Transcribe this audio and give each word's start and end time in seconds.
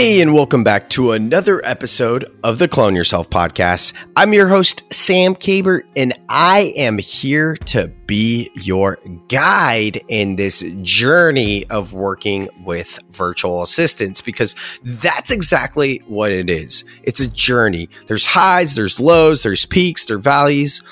Hey, 0.00 0.22
and 0.22 0.32
welcome 0.32 0.64
back 0.64 0.88
to 0.90 1.12
another 1.12 1.60
episode 1.62 2.24
of 2.42 2.58
the 2.58 2.68
Clone 2.68 2.96
Yourself 2.96 3.28
podcast. 3.28 3.92
I'm 4.16 4.32
your 4.32 4.48
host, 4.48 4.90
Sam 4.90 5.34
Caber, 5.34 5.82
and 5.94 6.14
I 6.30 6.72
am 6.74 6.96
here 6.96 7.56
to 7.66 7.88
be 8.06 8.50
your 8.54 8.98
guide 9.28 10.00
in 10.08 10.36
this 10.36 10.64
journey 10.80 11.66
of 11.68 11.92
working 11.92 12.48
with 12.64 12.98
virtual 13.10 13.62
assistants 13.62 14.22
because 14.22 14.56
that's 14.82 15.30
exactly 15.30 15.98
what 16.06 16.32
it 16.32 16.48
is. 16.48 16.82
It's 17.02 17.20
a 17.20 17.28
journey. 17.28 17.90
There's 18.06 18.24
highs, 18.24 18.76
there's 18.76 19.00
lows, 19.00 19.42
there's 19.42 19.66
peaks, 19.66 20.06
there's 20.06 20.24
valleys 20.24 20.82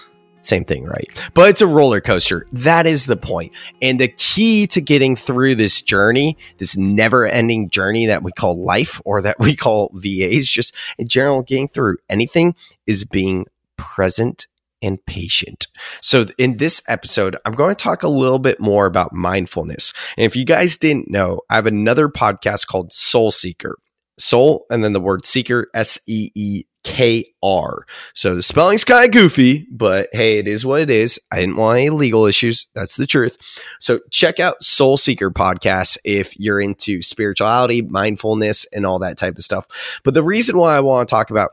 same 0.48 0.64
thing, 0.64 0.84
right? 0.84 1.08
But 1.34 1.50
it's 1.50 1.60
a 1.60 1.66
roller 1.66 2.00
coaster. 2.00 2.46
That 2.52 2.86
is 2.86 3.06
the 3.06 3.16
point. 3.16 3.52
And 3.82 4.00
the 4.00 4.09
key 4.09 4.66
to 4.68 4.80
getting 4.80 5.14
through 5.14 5.54
this 5.56 5.82
journey, 5.82 6.36
this 6.59 6.77
never 6.77 7.27
ending 7.27 7.70
journey 7.70 8.06
that 8.06 8.23
we 8.23 8.32
call 8.32 8.62
life 8.62 9.00
or 9.04 9.23
that 9.23 9.38
we 9.40 9.54
call 9.54 9.90
VAs, 9.95 10.48
just 10.48 10.74
in 10.98 11.06
general, 11.09 11.42
getting 11.42 11.68
through 11.68 11.98
anything 12.09 12.54
is 12.87 13.04
being 13.04 13.46
present 13.76 14.46
and 14.80 15.04
patient. 15.06 15.66
So, 16.00 16.26
in 16.38 16.59
this 16.59 16.82
episode, 16.88 17.37
I'm 17.45 17.54
going 17.54 17.74
to 17.74 17.82
talk 17.82 18.02
a 18.02 18.09
little 18.09 18.38
bit 18.38 18.60
more 18.60 18.87
about 18.87 19.12
mindfulness. 19.12 19.92
And 20.16 20.24
if 20.24 20.37
you 20.37 20.45
guys 20.45 20.76
didn't 20.76 21.10
know, 21.10 21.40
I 21.51 21.56
have 21.56 21.66
another 21.66 22.09
podcast 22.09 22.68
called 22.68 22.92
Soul 22.92 23.30
Seeker. 23.30 23.76
Soul 24.18 24.66
and 24.70 24.82
then 24.82 24.92
the 24.92 25.01
word 25.01 25.24
seeker, 25.24 25.68
S 25.74 25.98
E 26.06 26.30
E 26.34 26.65
KR. 26.88 27.84
So 28.15 28.34
the 28.34 28.42
spelling's 28.42 28.84
kind 28.84 29.05
of 29.05 29.12
goofy, 29.12 29.66
but 29.70 30.09
hey, 30.12 30.38
it 30.38 30.48
is 30.48 30.65
what 30.65 30.80
it 30.80 30.91
is. 30.91 31.20
I 31.30 31.41
didn't 31.41 31.56
want 31.56 31.79
any 31.79 31.91
legal 31.91 32.24
issues. 32.24 32.66
That's 32.74 32.96
the 32.96 33.06
truth. 33.06 33.37
So 33.79 34.01
check 34.10 34.41
out 34.41 34.62
Soul 34.65 34.96
Seeker 34.96 35.30
podcast 35.30 35.99
if 36.04 36.38
you're 36.40 36.60
into 36.60 37.02
spirituality, 37.02 37.82
mindfulness, 37.82 38.65
and 38.73 38.87
all 38.87 38.99
that 39.01 39.18
type 39.18 39.37
of 39.37 39.45
stuff. 39.45 39.66
But 40.02 40.15
the 40.15 40.23
reason 40.23 40.57
why 40.57 40.77
I 40.77 40.80
want 40.80 41.07
to 41.07 41.15
talk 41.15 41.30
about 41.30 41.51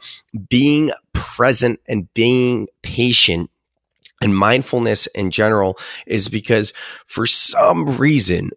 being 0.50 0.92
present 1.14 1.82
and 1.88 2.12
being 2.14 2.68
patient 2.82 3.50
and 4.22 4.36
mindfulness 4.36 5.08
in 5.08 5.32
general 5.32 5.78
is 6.08 6.30
because 6.30 6.72
for 7.06 7.26
some 7.26 7.98
reason 7.98 8.52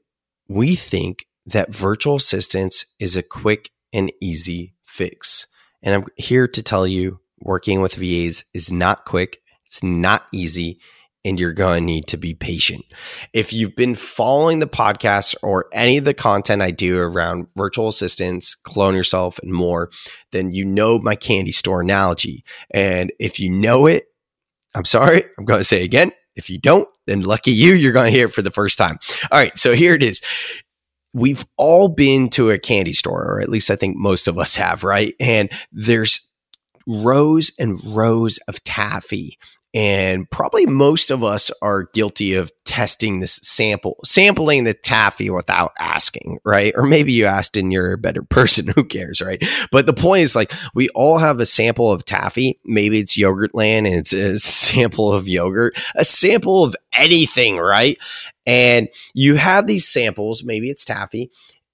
we 0.47 0.77
think 0.77 1.27
that 1.45 1.75
virtual 1.75 2.17
assistance 2.17 2.87
is 3.01 3.17
a 3.17 3.23
quick 3.23 3.71
and 3.93 4.13
easy 4.21 4.75
fix. 4.85 5.48
And 5.83 5.95
I'm 5.95 6.05
here 6.17 6.49
to 6.49 6.63
tell 6.63 6.87
you 6.87 7.21
working 7.41 7.81
with 7.81 7.95
VAs 7.95 8.45
is 8.55 8.71
not 8.71 9.05
quick, 9.05 9.39
it's 9.65 9.83
not 9.83 10.27
easy, 10.33 10.81
and 11.25 11.39
you're 11.39 11.53
going 11.53 11.81
to 11.81 11.85
need 11.85 12.07
to 12.09 12.17
be 12.17 12.35
patient. 12.35 12.85
If 13.33 13.53
you've 13.53 13.77
been 13.77 13.95
following 13.95 14.61
the 14.61 14.67
podcast 14.67 15.35
or 15.43 15.67
any 15.73 15.99
of 15.99 16.05
the 16.05 16.15
content 16.15 16.63
I 16.63 16.71
do 16.71 16.99
around 16.99 17.49
virtual 17.57 17.89
assistants, 17.89 18.55
clone 18.55 18.95
yourself, 18.95 19.39
and 19.41 19.53
more, 19.53 19.91
then 20.33 20.53
you 20.53 20.65
know 20.65 20.99
my 20.99 21.17
candy 21.17 21.53
store 21.53 21.81
analogy. 21.81 22.45
And 22.71 23.13
if 23.19 23.39
you 23.39 23.51
know 23.51 23.87
it, 23.87 24.07
I'm 24.75 24.85
sorry, 24.85 25.25
I'm 25.37 25.45
going 25.45 25.61
to 25.61 25.65
say 25.65 25.85
again. 25.85 26.13
If 26.37 26.49
you 26.49 26.59
don't, 26.59 26.89
then 27.07 27.23
lucky 27.23 27.51
you, 27.51 27.75
you're 27.75 27.93
going 27.93 28.13
to 28.13 28.17
hear 28.17 28.27
it 28.27 28.33
for 28.33 28.43
the 28.43 28.51
first 28.53 28.79
time. 28.79 28.99
All 29.33 29.39
right, 29.39 29.59
so 29.59 29.75
here 29.75 29.95
it 29.95 30.05
is 30.05 30.23
we've 31.19 31.45
all 31.57 31.89
been 31.89 32.31
to 32.31 32.51
a 32.51 32.59
candy 32.59 32.93
store, 32.93 33.25
or 33.25 33.41
at 33.41 33.49
least 33.49 33.71
I 33.71 33.77
think 33.77 33.97
most 33.97 34.29
of 34.29 34.39
us 34.39 34.57
have, 34.57 34.85
right? 34.85 35.15
And 35.21 35.51
there's 35.73 36.21
rows 36.87 37.53
and 37.59 37.83
rows 37.85 38.39
of 38.49 38.63
taffy. 38.65 39.39
And 39.75 40.29
probably 40.31 40.65
most 40.65 41.11
of 41.11 41.23
us 41.23 41.51
are 41.61 41.91
guilty 41.93 42.35
of 42.35 42.51
testing 42.65 43.21
this 43.21 43.39
sample, 43.43 43.99
sampling 44.03 44.65
the 44.65 44.73
taffy 44.73 45.29
without 45.29 45.73
asking, 45.79 46.39
right? 46.45 46.73
Or 46.75 46.85
maybe 46.85 47.13
you 47.13 47.27
asked 47.27 47.57
and 47.57 47.71
you're 47.71 47.93
a 47.93 47.99
better 47.99 48.23
person. 48.31 48.69
Who 48.69 48.85
cares, 48.85 49.21
right? 49.21 49.43
But 49.71 49.87
the 49.87 49.93
point 49.93 50.23
is 50.23 50.35
like 50.35 50.53
we 50.75 50.89
all 50.91 51.19
have 51.19 51.39
a 51.41 51.47
sample 51.47 51.93
of 51.93 52.05
taffy. 52.05 52.59
Maybe 52.65 52.99
it's 52.99 53.19
Yogurtland 53.19 53.79
and 53.79 53.95
it's 53.95 54.13
a 54.13 54.39
sample 54.39 55.13
of 55.13 55.29
yogurt, 55.29 55.79
a 55.95 56.05
sample 56.05 56.65
of 56.65 56.75
anything, 56.97 57.59
right? 57.59 57.99
And 58.47 58.89
you 59.13 59.35
have 59.35 59.67
these 59.67 59.87
samples, 59.87 60.43
maybe 60.43 60.71
it's 60.71 60.85
taffy, 60.85 61.31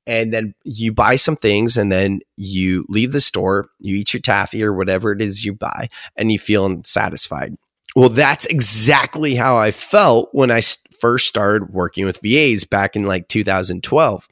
and 0.06 0.34
then 0.34 0.54
you 0.64 0.92
buy 0.92 1.16
some 1.16 1.36
things 1.36 1.76
and 1.76 1.90
then 1.90 2.20
you 2.36 2.84
leave 2.88 3.12
the 3.12 3.20
store, 3.20 3.68
you 3.78 3.96
eat 3.96 4.12
your 4.12 4.20
taffy 4.20 4.62
or 4.64 4.72
whatever 4.72 5.12
it 5.12 5.22
is 5.22 5.44
you 5.44 5.54
buy, 5.54 5.88
and 6.16 6.32
you 6.32 6.38
feel 6.38 6.82
satisfied. 6.84 7.56
Well, 7.94 8.08
that's 8.08 8.46
exactly 8.46 9.36
how 9.36 9.56
I 9.56 9.70
felt 9.70 10.30
when 10.32 10.50
I 10.50 10.62
first 10.98 11.28
started 11.28 11.70
working 11.70 12.06
with 12.06 12.20
VAs 12.22 12.64
back 12.64 12.96
in 12.96 13.04
like 13.04 13.28
2012. 13.28 14.28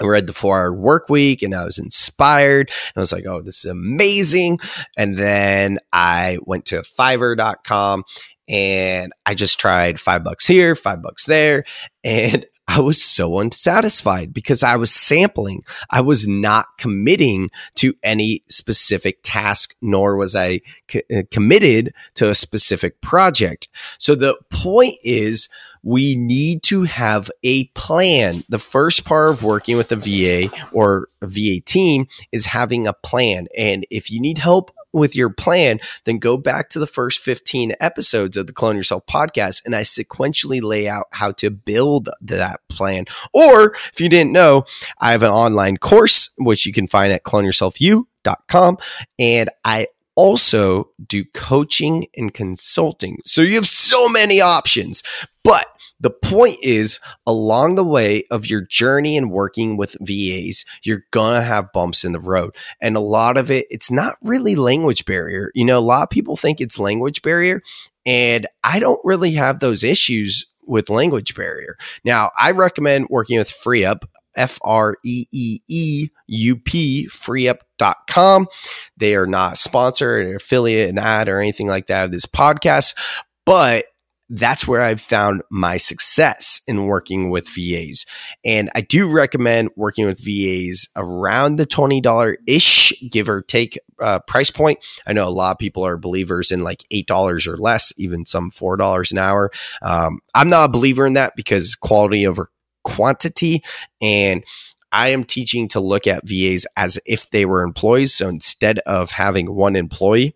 I 0.00 0.04
read 0.04 0.26
the 0.26 0.32
four 0.32 0.58
hour 0.58 0.72
work 0.72 1.08
week 1.08 1.42
and 1.42 1.54
I 1.54 1.64
was 1.64 1.78
inspired. 1.78 2.70
I 2.94 3.00
was 3.00 3.12
like, 3.12 3.26
oh, 3.26 3.40
this 3.42 3.64
is 3.64 3.70
amazing. 3.70 4.58
And 4.96 5.16
then 5.16 5.78
I 5.92 6.38
went 6.44 6.66
to 6.66 6.82
fiverr.com 6.82 8.04
and 8.48 9.12
I 9.24 9.34
just 9.34 9.58
tried 9.58 9.98
five 9.98 10.22
bucks 10.22 10.46
here, 10.46 10.74
five 10.74 11.02
bucks 11.02 11.26
there. 11.26 11.64
And 12.04 12.46
I 12.76 12.80
was 12.80 13.02
so 13.02 13.38
unsatisfied 13.38 14.34
because 14.34 14.62
I 14.62 14.76
was 14.76 14.92
sampling. 14.92 15.62
I 15.88 16.02
was 16.02 16.28
not 16.28 16.66
committing 16.76 17.50
to 17.76 17.94
any 18.02 18.42
specific 18.50 19.20
task, 19.22 19.74
nor 19.80 20.16
was 20.16 20.36
I 20.36 20.60
co- 20.86 21.00
uh, 21.10 21.22
committed 21.30 21.94
to 22.16 22.28
a 22.28 22.34
specific 22.34 23.00
project. 23.00 23.68
So 23.96 24.14
the 24.14 24.36
point 24.50 24.96
is, 25.02 25.48
we 25.82 26.16
need 26.16 26.64
to 26.64 26.82
have 26.82 27.30
a 27.42 27.64
plan. 27.68 28.44
The 28.50 28.58
first 28.58 29.06
part 29.06 29.30
of 29.30 29.42
working 29.42 29.78
with 29.78 29.90
a 29.90 29.96
VA 29.96 30.50
or 30.70 31.08
a 31.22 31.26
VA 31.28 31.60
team 31.64 32.08
is 32.30 32.44
having 32.44 32.86
a 32.86 32.92
plan. 32.92 33.46
And 33.56 33.86
if 33.90 34.10
you 34.10 34.20
need 34.20 34.36
help 34.36 34.70
with 34.96 35.14
your 35.14 35.30
plan, 35.30 35.78
then 36.04 36.18
go 36.18 36.36
back 36.36 36.68
to 36.70 36.78
the 36.78 36.86
first 36.86 37.20
15 37.20 37.74
episodes 37.80 38.36
of 38.36 38.46
the 38.46 38.52
Clone 38.52 38.76
Yourself 38.76 39.06
podcast 39.06 39.64
and 39.64 39.76
I 39.76 39.82
sequentially 39.82 40.62
lay 40.62 40.88
out 40.88 41.06
how 41.12 41.32
to 41.32 41.50
build 41.50 42.08
that 42.20 42.60
plan. 42.68 43.04
Or 43.32 43.74
if 43.92 44.00
you 44.00 44.08
didn't 44.08 44.32
know, 44.32 44.64
I 44.98 45.12
have 45.12 45.22
an 45.22 45.30
online 45.30 45.76
course, 45.76 46.30
which 46.38 46.66
you 46.66 46.72
can 46.72 46.86
find 46.86 47.12
at 47.12 47.24
cloneyourselfu.com. 47.24 48.78
And 49.18 49.50
I 49.64 49.88
also 50.16 50.90
do 51.06 51.24
coaching 51.24 52.06
and 52.16 52.32
consulting. 52.32 53.18
So 53.24 53.42
you 53.42 53.54
have 53.56 53.68
so 53.68 54.08
many 54.08 54.40
options. 54.40 55.02
But 55.44 55.66
the 56.00 56.10
point 56.10 56.56
is, 56.62 57.00
along 57.26 57.74
the 57.74 57.84
way 57.84 58.24
of 58.30 58.46
your 58.46 58.60
journey 58.60 59.16
and 59.16 59.30
working 59.30 59.76
with 59.76 59.96
VAs, 60.00 60.64
you're 60.82 61.04
going 61.10 61.34
to 61.38 61.46
have 61.46 61.72
bumps 61.72 62.04
in 62.04 62.12
the 62.12 62.20
road. 62.20 62.54
And 62.80 62.96
a 62.96 63.00
lot 63.00 63.36
of 63.36 63.50
it, 63.50 63.66
it's 63.70 63.90
not 63.90 64.14
really 64.22 64.56
language 64.56 65.04
barrier. 65.04 65.50
You 65.54 65.64
know, 65.64 65.78
a 65.78 65.80
lot 65.80 66.02
of 66.02 66.10
people 66.10 66.36
think 66.36 66.60
it's 66.60 66.78
language 66.78 67.22
barrier. 67.22 67.62
And 68.04 68.46
I 68.62 68.78
don't 68.78 69.00
really 69.04 69.32
have 69.32 69.60
those 69.60 69.82
issues 69.82 70.46
with 70.66 70.90
language 70.90 71.34
barrier. 71.34 71.76
Now, 72.04 72.30
I 72.38 72.50
recommend 72.50 73.06
working 73.08 73.38
with 73.38 73.48
FreeUp, 73.48 74.02
F 74.36 74.58
R 74.62 74.96
E 75.04 75.24
E 75.32 75.60
E 75.68 76.08
U 76.26 76.56
P, 76.56 77.08
freeup.com. 77.10 78.48
They 78.96 79.14
are 79.14 79.26
not 79.26 79.58
sponsored, 79.58 80.26
an 80.26 80.36
affiliate, 80.36 80.90
an 80.90 80.98
ad, 80.98 81.28
or 81.28 81.40
anything 81.40 81.68
like 81.68 81.86
that 81.86 82.04
of 82.04 82.12
this 82.12 82.26
podcast, 82.26 82.94
but 83.46 83.86
that's 84.28 84.66
where 84.66 84.82
I've 84.82 85.00
found 85.00 85.42
my 85.50 85.76
success 85.76 86.60
in 86.66 86.86
working 86.86 87.30
with 87.30 87.48
VAs. 87.48 88.06
And 88.44 88.70
I 88.74 88.80
do 88.80 89.10
recommend 89.10 89.70
working 89.76 90.06
with 90.06 90.18
VAs 90.18 90.88
around 90.96 91.56
the 91.56 91.66
$20 91.66 92.36
ish, 92.48 92.92
give 93.10 93.28
or 93.28 93.42
take 93.42 93.78
uh, 94.00 94.18
price 94.20 94.50
point. 94.50 94.80
I 95.06 95.12
know 95.12 95.28
a 95.28 95.30
lot 95.30 95.52
of 95.52 95.58
people 95.58 95.86
are 95.86 95.96
believers 95.96 96.50
in 96.50 96.64
like 96.64 96.82
$8 96.92 97.46
or 97.46 97.56
less, 97.56 97.92
even 97.98 98.26
some 98.26 98.50
$4 98.50 99.12
an 99.12 99.18
hour. 99.18 99.50
Um, 99.82 100.20
I'm 100.34 100.48
not 100.48 100.68
a 100.68 100.72
believer 100.72 101.06
in 101.06 101.14
that 101.14 101.36
because 101.36 101.76
quality 101.76 102.26
over 102.26 102.50
quantity. 102.84 103.62
And 104.00 104.44
I 104.92 105.08
am 105.08 105.24
teaching 105.24 105.68
to 105.68 105.80
look 105.80 106.06
at 106.06 106.26
VAs 106.26 106.66
as 106.76 106.98
if 107.06 107.30
they 107.30 107.44
were 107.44 107.62
employees. 107.62 108.14
So 108.14 108.28
instead 108.28 108.78
of 108.80 109.10
having 109.10 109.54
one 109.54 109.76
employee, 109.76 110.34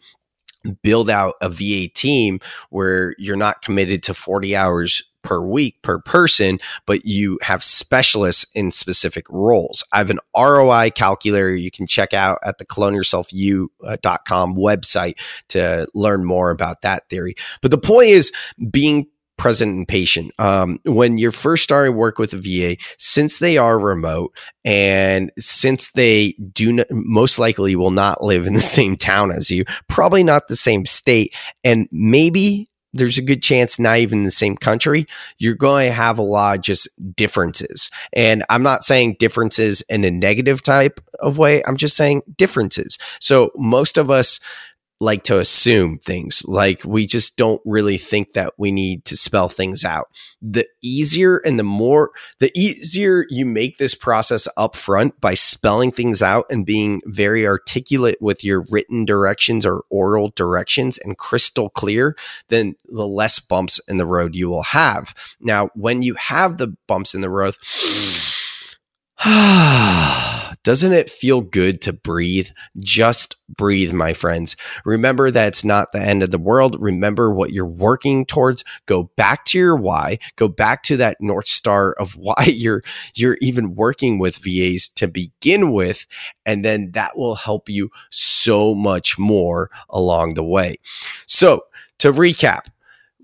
build 0.82 1.10
out 1.10 1.34
a 1.40 1.48
VA 1.48 1.88
team 1.88 2.40
where 2.70 3.14
you're 3.18 3.36
not 3.36 3.62
committed 3.62 4.02
to 4.04 4.14
40 4.14 4.56
hours 4.56 5.02
per 5.22 5.40
week 5.40 5.80
per 5.82 5.98
person, 5.98 6.58
but 6.86 7.04
you 7.04 7.38
have 7.42 7.62
specialists 7.62 8.46
in 8.54 8.72
specific 8.72 9.26
roles. 9.28 9.84
I 9.92 9.98
have 9.98 10.10
an 10.10 10.20
ROI 10.36 10.90
calculator 10.90 11.54
you 11.54 11.70
can 11.70 11.86
check 11.86 12.14
out 12.14 12.38
at 12.44 12.58
the 12.58 12.64
cloneyourselfu.com 12.64 13.70
uh, 13.84 14.54
website 14.54 15.14
to 15.48 15.86
learn 15.94 16.24
more 16.24 16.50
about 16.50 16.82
that 16.82 17.08
theory. 17.08 17.34
But 17.60 17.70
the 17.70 17.78
point 17.78 18.10
is 18.10 18.32
being 18.70 19.06
present 19.40 19.74
and 19.74 19.88
patient. 19.88 20.30
Um, 20.38 20.80
when 20.84 21.16
you're 21.16 21.32
first 21.32 21.64
starting 21.64 21.96
work 21.96 22.18
with 22.18 22.34
a 22.34 22.36
VA, 22.36 22.76
since 22.98 23.38
they 23.38 23.56
are 23.56 23.78
remote 23.78 24.36
and 24.66 25.32
since 25.38 25.92
they 25.92 26.32
do 26.52 26.84
most 26.90 27.38
likely 27.38 27.74
will 27.74 27.90
not 27.90 28.22
live 28.22 28.44
in 28.44 28.52
the 28.52 28.60
same 28.76 28.96
town 28.96 29.32
as 29.32 29.50
you, 29.50 29.64
probably 29.88 30.22
not 30.22 30.48
the 30.48 30.56
same 30.56 30.84
state, 30.84 31.34
and 31.64 31.88
maybe 31.90 32.68
there's 32.92 33.16
a 33.16 33.22
good 33.22 33.42
chance 33.42 33.78
not 33.78 33.96
even 33.96 34.24
the 34.24 34.30
same 34.30 34.56
country, 34.56 35.06
you're 35.38 35.54
going 35.54 35.86
to 35.86 35.92
have 35.92 36.18
a 36.18 36.22
lot 36.22 36.56
of 36.56 36.62
just 36.62 36.88
differences. 37.16 37.88
And 38.12 38.44
I'm 38.50 38.62
not 38.62 38.84
saying 38.84 39.16
differences 39.18 39.80
in 39.88 40.04
a 40.04 40.10
negative 40.10 40.62
type 40.62 41.00
of 41.20 41.38
way. 41.38 41.62
I'm 41.64 41.76
just 41.76 41.96
saying 41.96 42.22
differences. 42.36 42.98
So 43.20 43.52
most 43.56 43.96
of 43.96 44.10
us 44.10 44.40
like 45.00 45.22
to 45.24 45.38
assume 45.38 45.98
things. 45.98 46.44
Like 46.46 46.84
we 46.84 47.06
just 47.06 47.38
don't 47.38 47.62
really 47.64 47.96
think 47.96 48.34
that 48.34 48.52
we 48.58 48.70
need 48.70 49.06
to 49.06 49.16
spell 49.16 49.48
things 49.48 49.82
out. 49.84 50.10
The 50.42 50.68
easier 50.82 51.38
and 51.38 51.58
the 51.58 51.64
more, 51.64 52.10
the 52.38 52.52
easier 52.54 53.24
you 53.30 53.46
make 53.46 53.78
this 53.78 53.94
process 53.94 54.46
up 54.58 54.76
front 54.76 55.18
by 55.20 55.32
spelling 55.34 55.90
things 55.90 56.22
out 56.22 56.44
and 56.50 56.66
being 56.66 57.00
very 57.06 57.46
articulate 57.46 58.20
with 58.20 58.44
your 58.44 58.66
written 58.70 59.06
directions 59.06 59.64
or 59.64 59.84
oral 59.88 60.32
directions 60.36 60.98
and 60.98 61.16
crystal 61.16 61.70
clear, 61.70 62.14
then 62.48 62.76
the 62.84 63.08
less 63.08 63.40
bumps 63.40 63.80
in 63.88 63.96
the 63.96 64.06
road 64.06 64.36
you 64.36 64.50
will 64.50 64.64
have. 64.64 65.14
Now, 65.40 65.70
when 65.74 66.02
you 66.02 66.14
have 66.14 66.58
the 66.58 66.76
bumps 66.86 67.14
in 67.14 67.22
the 67.22 67.30
road, 67.30 67.56
Doesn't 70.62 70.92
it 70.92 71.08
feel 71.08 71.40
good 71.40 71.80
to 71.82 71.92
breathe? 71.92 72.50
Just 72.78 73.36
breathe, 73.48 73.92
my 73.92 74.12
friends. 74.12 74.56
Remember 74.84 75.30
that 75.30 75.48
it's 75.48 75.64
not 75.64 75.92
the 75.92 76.00
end 76.00 76.22
of 76.22 76.30
the 76.30 76.38
world. 76.38 76.76
Remember 76.80 77.32
what 77.32 77.52
you're 77.52 77.64
working 77.64 78.26
towards. 78.26 78.62
Go 78.86 79.04
back 79.16 79.46
to 79.46 79.58
your 79.58 79.76
why. 79.76 80.18
Go 80.36 80.48
back 80.48 80.82
to 80.84 80.98
that 80.98 81.16
North 81.20 81.48
Star 81.48 81.92
of 81.92 82.12
why 82.16 82.44
you're, 82.46 82.82
you're 83.14 83.38
even 83.40 83.74
working 83.74 84.18
with 84.18 84.36
VAs 84.36 84.88
to 84.96 85.08
begin 85.08 85.72
with. 85.72 86.06
And 86.44 86.64
then 86.64 86.90
that 86.92 87.16
will 87.16 87.36
help 87.36 87.68
you 87.68 87.90
so 88.10 88.74
much 88.74 89.18
more 89.18 89.70
along 89.88 90.34
the 90.34 90.44
way. 90.44 90.76
So 91.26 91.64
to 91.98 92.12
recap, 92.12 92.66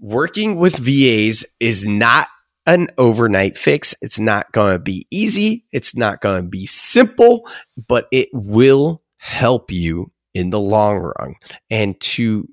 working 0.00 0.56
with 0.56 0.76
VAs 0.76 1.44
is 1.60 1.86
not 1.86 2.28
an 2.66 2.88
overnight 2.98 3.56
fix. 3.56 3.94
It's 4.02 4.18
not 4.18 4.52
going 4.52 4.74
to 4.74 4.78
be 4.78 5.06
easy. 5.10 5.64
It's 5.72 5.96
not 5.96 6.20
going 6.20 6.42
to 6.42 6.48
be 6.48 6.66
simple, 6.66 7.48
but 7.88 8.08
it 8.12 8.28
will 8.32 9.02
help 9.18 9.70
you 9.70 10.12
in 10.34 10.50
the 10.50 10.60
long 10.60 10.98
run. 10.98 11.34
And 11.70 11.98
to 12.00 12.48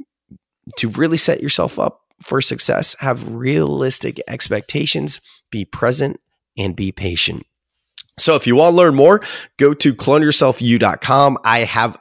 to 0.78 0.88
really 0.90 1.18
set 1.18 1.42
yourself 1.42 1.78
up 1.78 2.02
for 2.22 2.40
success, 2.40 2.96
have 3.00 3.34
realistic 3.34 4.22
expectations, 4.28 5.20
be 5.52 5.66
present 5.66 6.20
and 6.58 6.76
be 6.76 6.92
patient. 6.92 7.46
So 8.18 8.36
if 8.36 8.46
you 8.46 8.56
want 8.56 8.74
to 8.74 8.78
learn 8.78 8.96
more, 8.96 9.22
go 9.58 9.74
to 9.74 9.94
cloneyourselfu.com. 9.94 11.38
I 11.44 11.60
have 11.60 11.98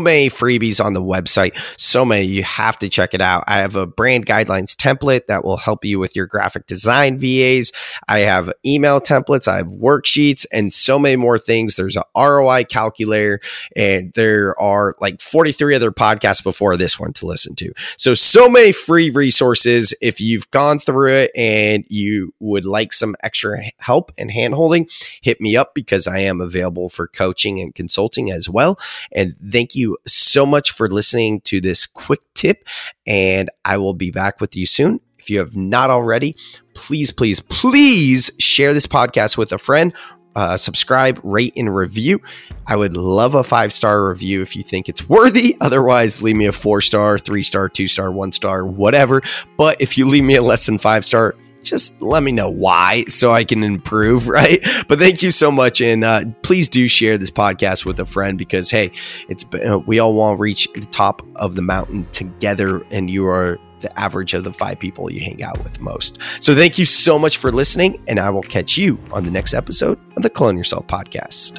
many 0.00 0.28
freebies 0.28 0.84
on 0.84 0.92
the 0.92 1.02
website. 1.02 1.56
So 1.78 2.04
many. 2.04 2.24
You 2.24 2.42
have 2.42 2.78
to 2.80 2.88
check 2.88 3.14
it 3.14 3.20
out. 3.20 3.44
I 3.46 3.58
have 3.58 3.76
a 3.76 3.86
brand 3.86 4.26
guidelines 4.26 4.76
template 4.76 5.26
that 5.28 5.44
will 5.44 5.56
help 5.56 5.84
you 5.84 5.98
with 5.98 6.14
your 6.14 6.26
graphic 6.26 6.66
design 6.66 7.18
VAs. 7.18 7.72
I 8.08 8.20
have 8.20 8.52
email 8.64 9.00
templates. 9.00 9.48
I 9.48 9.56
have 9.58 9.68
worksheets 9.68 10.44
and 10.52 10.72
so 10.72 10.98
many 10.98 11.16
more 11.16 11.38
things. 11.38 11.76
There's 11.76 11.96
a 11.96 12.04
ROI 12.16 12.64
calculator 12.64 13.40
and 13.74 14.12
there 14.14 14.60
are 14.60 14.96
like 15.00 15.20
43 15.20 15.74
other 15.74 15.90
podcasts 15.90 16.42
before 16.42 16.76
this 16.76 16.98
one 16.98 17.12
to 17.14 17.26
listen 17.26 17.54
to. 17.56 17.72
So, 17.96 18.14
so 18.14 18.48
many 18.48 18.72
free 18.72 19.10
resources. 19.10 19.94
If 20.00 20.20
you've 20.20 20.50
gone 20.50 20.78
through 20.78 21.12
it 21.12 21.30
and 21.34 21.84
you 21.88 22.34
would 22.40 22.64
like 22.64 22.92
some 22.92 23.16
extra 23.22 23.62
help 23.78 24.12
and 24.18 24.30
handholding, 24.30 24.90
hit 25.22 25.40
me 25.40 25.56
up 25.56 25.74
because 25.74 26.06
I 26.06 26.18
am 26.20 26.40
available 26.40 26.88
for 26.88 27.06
coaching 27.06 27.60
and 27.60 27.74
consulting 27.74 28.30
as 28.30 28.48
well. 28.48 28.78
And 29.12 29.36
thank 29.38 29.69
thank 29.70 29.76
you 29.76 29.96
so 30.04 30.44
much 30.44 30.72
for 30.72 30.88
listening 30.88 31.40
to 31.42 31.60
this 31.60 31.86
quick 31.86 32.18
tip, 32.34 32.66
and 33.06 33.48
I 33.64 33.76
will 33.76 33.94
be 33.94 34.10
back 34.10 34.40
with 34.40 34.56
you 34.56 34.66
soon. 34.66 34.98
If 35.20 35.30
you 35.30 35.38
have 35.38 35.54
not 35.54 35.90
already, 35.90 36.34
please, 36.74 37.12
please, 37.12 37.38
please 37.38 38.32
share 38.40 38.74
this 38.74 38.88
podcast 38.88 39.36
with 39.36 39.52
a 39.52 39.58
friend. 39.58 39.92
Uh, 40.34 40.56
subscribe, 40.56 41.20
rate, 41.22 41.52
and 41.56 41.72
review. 41.72 42.20
I 42.66 42.74
would 42.74 42.96
love 42.96 43.36
a 43.36 43.44
five 43.44 43.72
star 43.72 44.08
review 44.08 44.42
if 44.42 44.56
you 44.56 44.64
think 44.64 44.88
it's 44.88 45.08
worthy. 45.08 45.56
Otherwise, 45.60 46.20
leave 46.20 46.36
me 46.36 46.46
a 46.46 46.52
four 46.52 46.80
star, 46.80 47.16
three 47.16 47.44
star, 47.44 47.68
two 47.68 47.86
star, 47.86 48.10
one 48.10 48.32
star, 48.32 48.66
whatever. 48.66 49.22
But 49.56 49.80
if 49.80 49.96
you 49.96 50.08
leave 50.08 50.24
me 50.24 50.34
a 50.34 50.42
less 50.42 50.66
than 50.66 50.78
five 50.78 51.04
star, 51.04 51.36
just 51.62 52.00
let 52.00 52.22
me 52.22 52.32
know 52.32 52.50
why 52.50 53.04
so 53.08 53.32
I 53.32 53.44
can 53.44 53.62
improve, 53.62 54.28
right? 54.40 54.60
But 54.88 54.98
thank 54.98 55.22
you 55.22 55.30
so 55.30 55.50
much. 55.50 55.80
And 55.80 56.04
uh, 56.04 56.24
please 56.42 56.68
do 56.68 56.88
share 56.88 57.18
this 57.18 57.30
podcast 57.30 57.84
with 57.84 57.98
a 58.00 58.06
friend 58.06 58.38
because, 58.38 58.70
hey, 58.70 58.90
it's 59.28 59.44
uh, 59.54 59.78
we 59.78 59.98
all 59.98 60.14
want 60.14 60.38
to 60.38 60.42
reach 60.42 60.68
the 60.74 60.80
top 60.86 61.22
of 61.36 61.56
the 61.56 61.62
mountain 61.62 62.06
together, 62.12 62.84
and 62.90 63.10
you 63.10 63.26
are 63.26 63.58
the 63.80 63.98
average 63.98 64.34
of 64.34 64.44
the 64.44 64.52
five 64.52 64.78
people 64.78 65.10
you 65.10 65.20
hang 65.20 65.42
out 65.42 65.62
with 65.64 65.80
most. 65.80 66.18
So 66.40 66.54
thank 66.54 66.78
you 66.78 66.84
so 66.84 67.18
much 67.18 67.38
for 67.38 67.50
listening, 67.50 68.02
and 68.08 68.20
I 68.20 68.30
will 68.30 68.42
catch 68.42 68.76
you 68.76 68.98
on 69.12 69.24
the 69.24 69.30
next 69.30 69.54
episode 69.54 69.98
of 70.16 70.22
the 70.22 70.30
Clone 70.30 70.56
Yourself 70.56 70.86
podcast. 70.86 71.58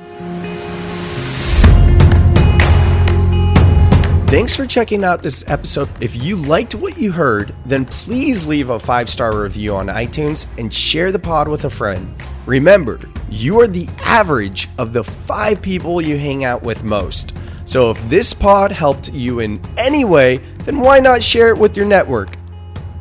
Thanks 4.32 4.56
for 4.56 4.66
checking 4.66 5.04
out 5.04 5.22
this 5.22 5.44
episode. 5.50 5.90
If 6.00 6.24
you 6.24 6.38
liked 6.38 6.74
what 6.74 6.98
you 6.98 7.12
heard, 7.12 7.54
then 7.66 7.84
please 7.84 8.46
leave 8.46 8.70
a 8.70 8.80
five 8.80 9.10
star 9.10 9.38
review 9.38 9.76
on 9.76 9.88
iTunes 9.88 10.48
and 10.58 10.74
share 10.74 11.12
the 11.12 11.20
pod 11.20 11.50
with 11.50 11.66
a 11.66 11.70
friend. 11.70 12.16
Remember, 12.46 12.98
you 13.30 13.60
are 13.60 13.68
the 13.68 13.90
average 14.06 14.70
of 14.78 14.94
the 14.94 15.04
five 15.04 15.62
people 15.62 16.02
you 16.02 16.18
hang 16.18 16.46
out 16.46 16.64
with 16.64 16.82
most. 16.86 17.34
So 17.66 17.92
if 17.92 18.10
this 18.10 18.34
pod 18.34 18.72
helped 18.72 19.12
you 19.12 19.42
in 19.42 19.62
any 19.76 20.06
way, 20.06 20.38
then 20.60 20.80
why 20.80 21.02
not 21.02 21.22
share 21.22 21.50
it 21.50 21.58
with 21.58 21.76
your 21.76 21.86
network? 21.86 22.38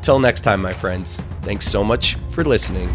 Till 0.03 0.19
next 0.19 0.41
time, 0.41 0.61
my 0.61 0.73
friends, 0.73 1.17
thanks 1.43 1.65
so 1.65 1.85
much 1.85 2.17
for 2.31 2.43
listening. 2.43 2.89